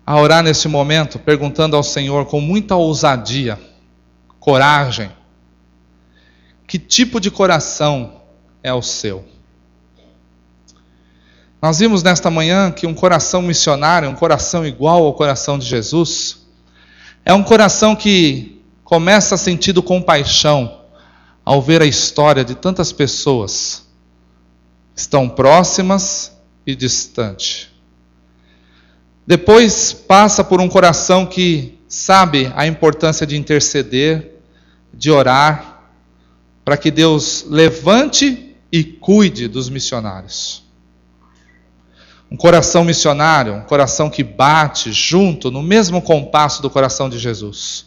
[0.06, 3.71] a orar nesse momento, perguntando ao Senhor com muita ousadia
[4.42, 5.08] coragem.
[6.66, 8.22] Que tipo de coração
[8.60, 9.24] é o seu?
[11.60, 16.44] Nós vimos nesta manhã que um coração missionário, um coração igual ao coração de Jesus,
[17.24, 20.80] é um coração que começa sentindo compaixão
[21.44, 23.86] ao ver a história de tantas pessoas
[24.96, 26.36] estão próximas
[26.66, 27.68] e distantes.
[29.24, 34.31] Depois passa por um coração que sabe a importância de interceder,
[34.92, 35.82] de orar
[36.64, 40.62] para que Deus levante e cuide dos missionários.
[42.30, 47.86] Um coração missionário, um coração que bate junto no mesmo compasso do coração de Jesus.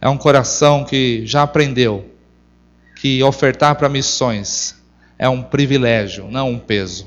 [0.00, 2.10] É um coração que já aprendeu
[2.96, 4.82] que ofertar para missões
[5.18, 7.06] é um privilégio, não um peso.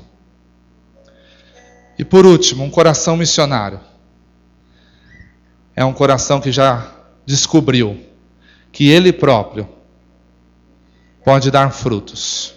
[1.98, 3.80] E por último, um coração missionário.
[5.74, 6.90] É um coração que já
[7.26, 8.00] descobriu
[8.76, 9.66] que Ele próprio
[11.24, 12.54] pode dar frutos,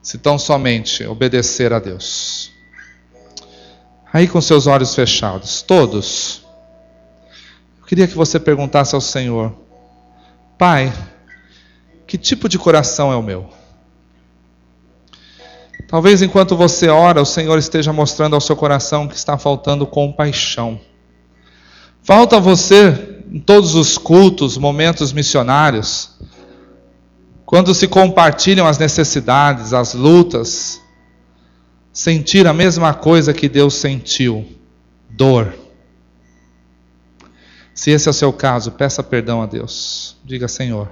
[0.00, 2.50] se tão somente obedecer a Deus.
[4.10, 6.42] Aí com seus olhos fechados, todos,
[7.80, 9.52] eu queria que você perguntasse ao Senhor:
[10.56, 10.90] Pai,
[12.06, 13.50] que tipo de coração é o meu?
[15.86, 20.80] Talvez enquanto você ora, o Senhor esteja mostrando ao seu coração que está faltando compaixão.
[22.02, 26.10] Falta você em todos os cultos, momentos missionários,
[27.46, 30.80] quando se compartilham as necessidades, as lutas,
[31.92, 34.46] sentir a mesma coisa que Deus sentiu:
[35.08, 35.54] dor.
[37.72, 40.16] Se esse é o seu caso, peça perdão a Deus.
[40.24, 40.90] Diga, Senhor,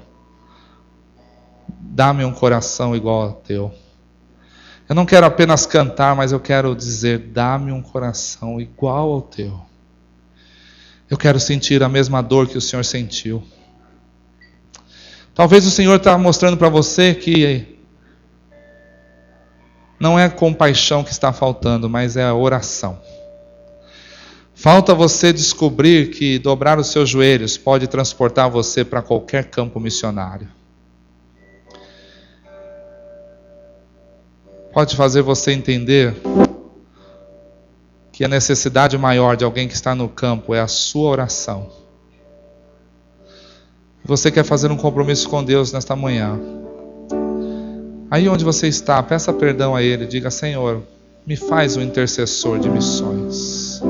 [1.68, 3.74] dá-me um coração igual ao teu.
[4.88, 9.67] Eu não quero apenas cantar, mas eu quero dizer: dá-me um coração igual ao teu.
[11.10, 13.42] Eu quero sentir a mesma dor que o Senhor sentiu.
[15.34, 17.78] Talvez o Senhor está mostrando para você que
[19.98, 23.00] não é compaixão que está faltando, mas é a oração.
[24.54, 30.48] Falta você descobrir que dobrar os seus joelhos pode transportar você para qualquer campo missionário.
[34.72, 36.14] Pode fazer você entender
[38.18, 41.68] que a necessidade maior de alguém que está no campo é a sua oração.
[44.04, 46.36] Você quer fazer um compromisso com Deus nesta manhã.
[48.10, 50.82] Aí onde você está, peça perdão a Ele, diga: Senhor,
[51.24, 53.80] me faz um intercessor de missões.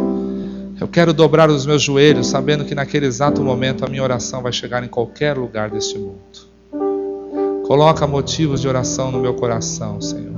[0.79, 4.53] Eu quero dobrar os meus joelhos, sabendo que naquele exato momento a minha oração vai
[4.53, 7.63] chegar em qualquer lugar deste mundo.
[7.67, 10.37] Coloca motivos de oração no meu coração, Senhor.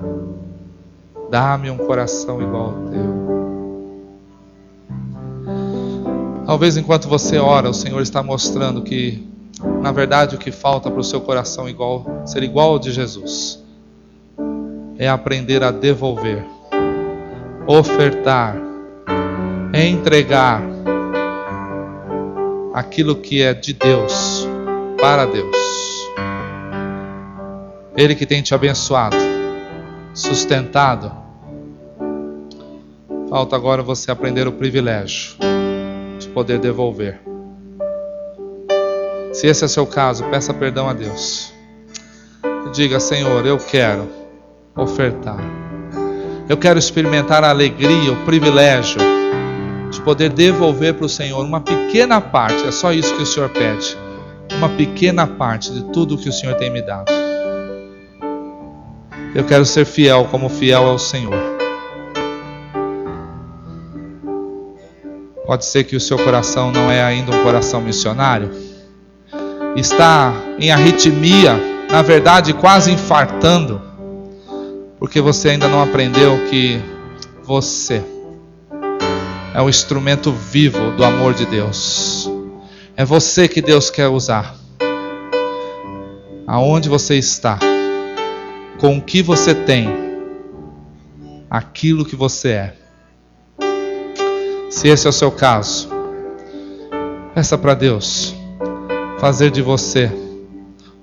[1.28, 3.39] Dá-me um coração igual ao teu.
[6.50, 9.24] Talvez enquanto você ora, o Senhor está mostrando que,
[9.80, 13.62] na verdade, o que falta para o seu coração igual, ser igual ao de Jesus
[14.98, 16.44] é aprender a devolver,
[17.68, 18.56] ofertar,
[19.72, 20.60] entregar
[22.74, 24.44] aquilo que é de Deus
[25.00, 25.56] para Deus.
[27.96, 29.16] Ele que tem te abençoado,
[30.12, 31.12] sustentado.
[33.28, 35.38] Falta agora você aprender o privilégio
[36.30, 37.20] poder devolver.
[39.32, 41.52] Se esse é seu caso, peça perdão a Deus.
[42.72, 44.08] Diga, Senhor, eu quero
[44.76, 45.38] ofertar.
[46.48, 49.00] Eu quero experimentar a alegria, o privilégio
[49.90, 53.48] de poder devolver para o Senhor uma pequena parte, é só isso que o Senhor
[53.50, 53.96] pede.
[54.52, 57.10] Uma pequena parte de tudo que o Senhor tem me dado.
[59.34, 61.49] Eu quero ser fiel como fiel ao Senhor.
[65.50, 68.52] Pode ser que o seu coração não é ainda um coração missionário.
[69.74, 71.58] Está em arritmia,
[71.90, 73.82] na verdade quase infartando
[74.96, 76.80] porque você ainda não aprendeu que
[77.42, 78.00] você
[79.52, 82.30] é o instrumento vivo do amor de Deus.
[82.94, 84.54] É você que Deus quer usar.
[86.46, 87.58] Aonde você está,
[88.78, 89.88] com o que você tem,
[91.50, 92.79] aquilo que você é.
[94.70, 95.88] Se esse é o seu caso,
[97.34, 98.34] peça para Deus
[99.18, 100.10] fazer de você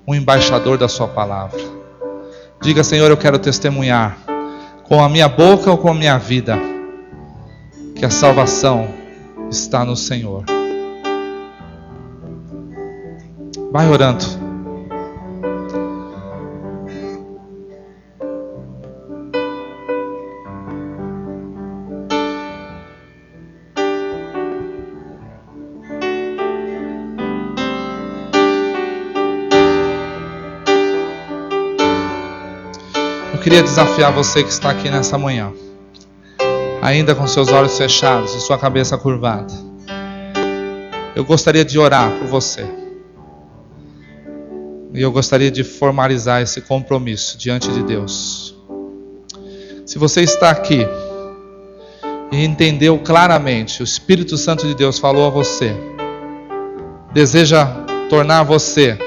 [0.06, 1.78] um embaixador da Sua palavra
[2.60, 4.18] Diga, Senhor, eu quero testemunhar
[4.82, 6.58] com a minha boca ou com a minha vida
[7.94, 8.88] que a salvação
[9.48, 10.44] está no Senhor.
[13.70, 14.47] Vai orando.
[33.48, 35.50] Queria desafiar você que está aqui nessa manhã,
[36.82, 39.54] ainda com seus olhos fechados e sua cabeça curvada.
[41.16, 42.66] Eu gostaria de orar por você.
[44.92, 48.54] E eu gostaria de formalizar esse compromisso diante de Deus.
[49.86, 50.86] Se você está aqui
[52.30, 55.74] e entendeu claramente, o Espírito Santo de Deus falou a você,
[57.14, 57.64] deseja
[58.10, 58.98] tornar você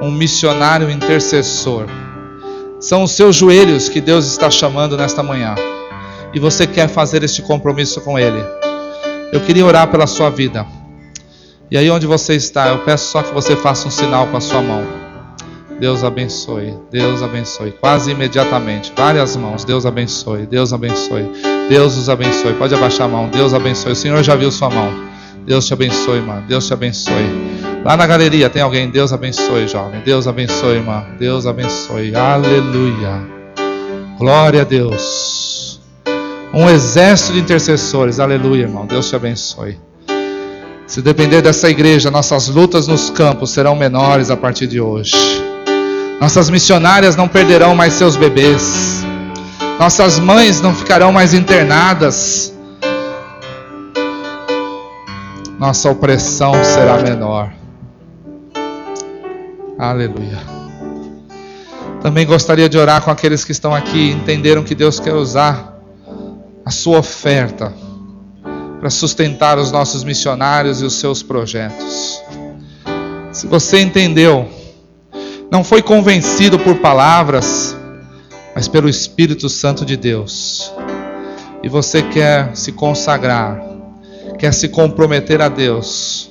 [0.00, 1.84] um missionário intercessor
[2.80, 5.54] são os seus joelhos que Deus está chamando nesta manhã.
[6.32, 8.42] E você quer fazer este compromisso com Ele.
[9.32, 10.66] Eu queria orar pela sua vida.
[11.70, 14.40] E aí onde você está, eu peço só que você faça um sinal com a
[14.40, 14.82] sua mão.
[15.78, 17.72] Deus abençoe, Deus abençoe.
[17.72, 19.64] Quase imediatamente, várias mãos.
[19.64, 21.30] Deus abençoe, Deus abençoe.
[21.68, 22.54] Deus os abençoe.
[22.54, 23.28] Pode abaixar a mão.
[23.28, 23.92] Deus abençoe.
[23.92, 24.92] O Senhor já viu sua mão.
[25.46, 26.42] Deus te abençoe, irmã.
[26.46, 27.49] Deus te abençoe.
[27.84, 28.90] Lá na galeria tem alguém.
[28.90, 30.00] Deus abençoe, jovem.
[30.02, 31.04] Deus abençoe, irmã.
[31.18, 32.14] Deus abençoe.
[32.14, 33.22] Aleluia.
[34.18, 35.80] Glória a Deus.
[36.52, 38.20] Um exército de intercessores.
[38.20, 38.86] Aleluia, irmão.
[38.86, 39.78] Deus te abençoe.
[40.86, 45.16] Se depender dessa igreja, nossas lutas nos campos serão menores a partir de hoje.
[46.20, 49.02] Nossas missionárias não perderão mais seus bebês.
[49.78, 52.52] Nossas mães não ficarão mais internadas.
[55.58, 57.52] Nossa opressão será menor.
[59.80, 60.38] Aleluia.
[62.02, 65.80] Também gostaria de orar com aqueles que estão aqui entenderam que Deus quer usar
[66.66, 67.72] a sua oferta
[68.78, 72.20] para sustentar os nossos missionários e os seus projetos.
[73.32, 74.46] Se você entendeu,
[75.50, 77.74] não foi convencido por palavras,
[78.54, 80.70] mas pelo Espírito Santo de Deus,
[81.62, 83.58] e você quer se consagrar,
[84.38, 86.30] quer se comprometer a Deus,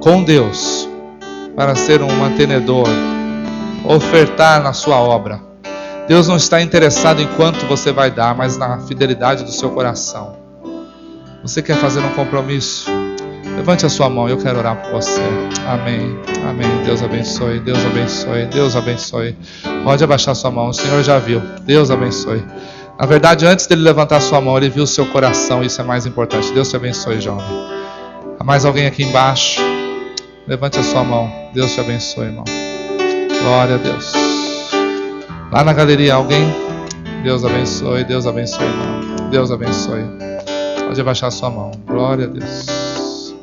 [0.00, 0.88] com Deus,
[1.56, 2.86] para ser um mantenedor,
[3.82, 5.40] ofertar na sua obra.
[6.06, 10.36] Deus não está interessado em quanto você vai dar, mas na fidelidade do seu coração.
[11.42, 12.90] Você quer fazer um compromisso?
[13.56, 15.22] Levante a sua mão, eu quero orar por você.
[15.66, 16.16] Amém.
[16.48, 16.84] Amém.
[16.84, 17.58] Deus abençoe.
[17.58, 18.46] Deus abençoe.
[18.46, 19.36] Deus abençoe.
[19.82, 20.68] Pode abaixar sua mão.
[20.68, 21.40] O Senhor já viu.
[21.62, 22.44] Deus abençoe.
[22.98, 25.62] Na verdade, antes dele levantar sua mão, ele viu o seu coração.
[25.62, 26.52] Isso é mais importante.
[26.52, 27.46] Deus te abençoe, jovem.
[28.38, 29.75] Há mais alguém aqui embaixo?
[30.46, 31.28] Levante a sua mão.
[31.52, 32.44] Deus te abençoe, irmão.
[33.42, 34.12] Glória a Deus.
[35.50, 36.54] Lá na galeria, alguém?
[37.24, 39.28] Deus abençoe, Deus abençoe, irmão.
[39.28, 40.04] Deus abençoe.
[40.86, 41.72] Pode abaixar sua mão.
[41.84, 43.34] Glória a Deus.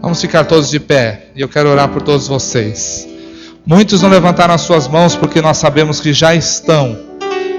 [0.00, 1.30] Vamos ficar todos de pé.
[1.34, 3.08] E eu quero orar por todos vocês.
[3.66, 6.96] Muitos não levantaram as suas mãos porque nós sabemos que já estão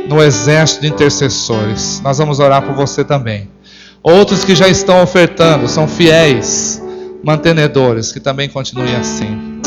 [0.07, 1.99] no exército de intercessores.
[2.01, 3.49] Nós vamos orar por você também.
[4.01, 6.80] Outros que já estão ofertando, são fiéis,
[7.23, 9.61] mantenedores, que também continuem assim.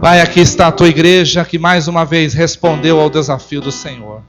[0.00, 4.22] Pai, aqui está a tua igreja que mais uma vez respondeu ao desafio do Senhor.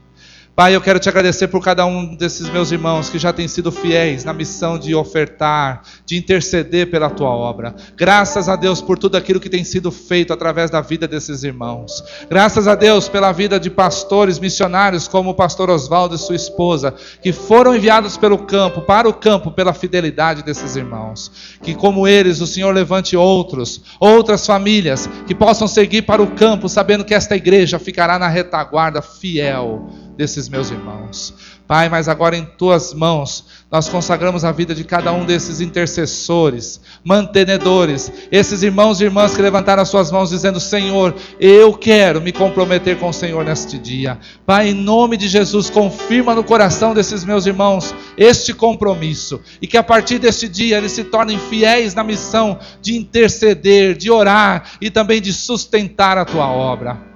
[0.56, 3.72] Pai, eu quero te agradecer por cada um desses meus irmãos que já têm sido
[3.72, 7.74] fiéis na missão de ofertar, de interceder pela tua obra.
[7.96, 12.04] Graças a Deus por tudo aquilo que tem sido feito através da vida desses irmãos.
[12.30, 16.94] Graças a Deus pela vida de pastores, missionários como o pastor Oswaldo e sua esposa,
[17.20, 21.58] que foram enviados pelo campo, para o campo, pela fidelidade desses irmãos.
[21.64, 26.68] Que como eles, o Senhor levante outros, outras famílias que possam seguir para o campo,
[26.68, 31.34] sabendo que esta igreja ficará na retaguarda fiel desses meus irmãos.
[31.66, 36.80] Pai, mas agora em tuas mãos nós consagramos a vida de cada um desses intercessores,
[37.02, 42.32] mantenedores, esses irmãos e irmãs que levantaram as suas mãos dizendo: Senhor, eu quero me
[42.32, 44.18] comprometer com o Senhor neste dia.
[44.44, 49.78] Pai, em nome de Jesus, confirma no coração desses meus irmãos este compromisso e que
[49.78, 54.90] a partir deste dia eles se tornem fiéis na missão de interceder, de orar e
[54.90, 57.13] também de sustentar a tua obra.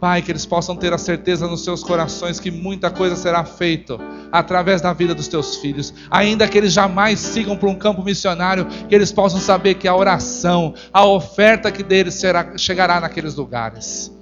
[0.00, 3.98] Pai, que eles possam ter a certeza nos seus corações que muita coisa será feita
[4.30, 5.92] através da vida dos teus filhos.
[6.08, 9.96] Ainda que eles jamais sigam para um campo missionário, que eles possam saber que a
[9.96, 14.12] oração, a oferta que deles será, chegará naqueles lugares.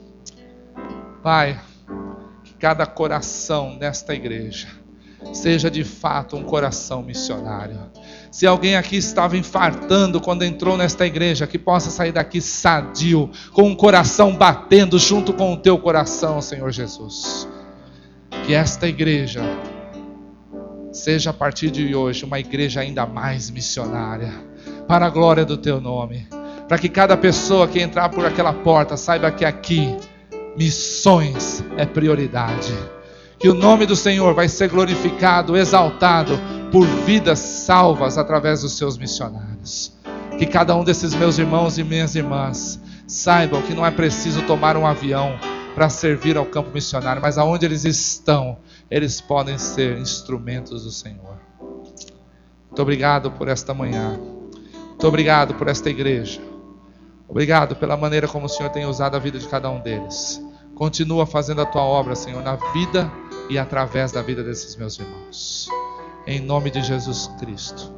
[1.23, 1.61] Pai,
[2.43, 4.69] que cada coração nesta igreja
[5.35, 7.79] seja de fato um coração missionário.
[8.31, 13.71] Se alguém aqui estava infartando quando entrou nesta igreja, que possa sair daqui sadio, com
[13.71, 17.49] o coração batendo junto com o teu coração, Senhor Jesus.
[18.45, 19.43] Que esta igreja
[20.93, 24.33] seja a partir de hoje uma igreja ainda mais missionária,
[24.87, 26.27] para a glória do teu nome.
[26.69, 29.97] Para que cada pessoa que entrar por aquela porta saiba que aqui
[30.57, 32.75] missões é prioridade
[33.39, 36.39] que o nome do Senhor vai ser glorificado, exaltado
[36.71, 39.93] por vidas salvas através dos seus missionários.
[40.39, 44.77] Que cada um desses meus irmãos e minhas irmãs saibam que não é preciso tomar
[44.77, 45.39] um avião
[45.75, 48.59] para servir ao campo missionário, mas aonde eles estão,
[48.91, 51.37] eles podem ser instrumentos do Senhor.
[52.67, 54.19] Muito obrigado por esta manhã.
[54.89, 56.41] Muito obrigado por esta igreja.
[57.29, 60.43] Obrigado pela maneira como o Senhor tem usado a vida de cada um deles.
[60.75, 63.11] Continua fazendo a tua obra, Senhor, na vida
[63.49, 65.69] e através da vida desses meus irmãos.
[66.29, 67.93] Em nome de Jesus Cristo.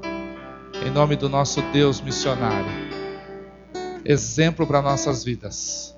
[0.86, 2.70] Em nome do nosso Deus missionário.
[4.04, 5.96] Exemplo para nossas vidas.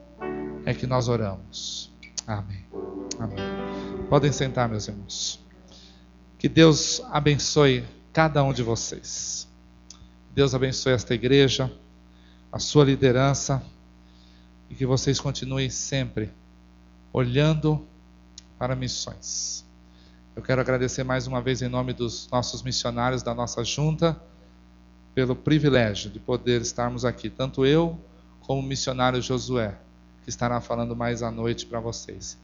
[0.65, 1.93] É que nós oramos.
[2.25, 2.65] Amém.
[3.19, 3.37] Amém.
[4.09, 5.45] Podem sentar, meus irmãos.
[6.39, 9.49] Que Deus abençoe cada um de vocês.
[10.33, 11.69] Deus abençoe esta igreja,
[12.53, 13.61] a sua liderança
[14.71, 16.31] e que vocês continuem sempre
[17.13, 17.85] olhando
[18.57, 19.69] para missões.
[20.41, 24.19] Eu quero agradecer mais uma vez em nome dos nossos missionários da nossa junta
[25.15, 28.03] pelo privilégio de poder estarmos aqui, tanto eu
[28.41, 29.77] como o missionário Josué,
[30.25, 32.39] que estará falando mais à noite para vocês.